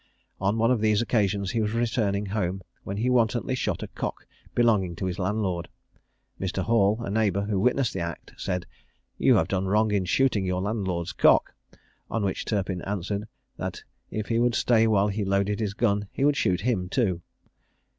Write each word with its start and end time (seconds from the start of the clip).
On 0.39 0.57
one 0.57 0.71
of 0.71 0.81
these 0.81 0.99
occasions 0.99 1.51
he 1.51 1.61
was 1.61 1.73
returning 1.73 2.25
home, 2.25 2.63
when 2.83 2.97
he 2.97 3.07
wantonly 3.07 3.53
shot 3.53 3.83
a 3.83 3.87
cock 3.87 4.25
belonging 4.55 4.95
to 4.95 5.05
his 5.05 5.19
landlord. 5.19 5.69
Mr. 6.39 6.63
Hall, 6.63 6.97
a 7.03 7.11
neighbour 7.11 7.41
who 7.43 7.59
witnessed 7.59 7.93
the 7.93 7.99
act, 7.99 8.33
said, 8.35 8.65
"You 9.19 9.35
have 9.35 9.47
done 9.47 9.67
wrong 9.67 9.91
in 9.91 10.05
shooting 10.05 10.43
your 10.43 10.63
landlord's 10.63 11.13
cock," 11.13 11.53
on 12.09 12.23
which 12.25 12.45
Turpin 12.45 12.81
answered, 12.81 13.27
that 13.57 13.83
if 14.09 14.25
he 14.29 14.39
would 14.39 14.55
stay 14.55 14.87
while 14.87 15.09
he 15.09 15.23
loaded 15.23 15.59
his 15.59 15.75
gun 15.75 16.07
he 16.11 16.25
would 16.25 16.35
shoot 16.35 16.61
him 16.61 16.89
too. 16.89 17.21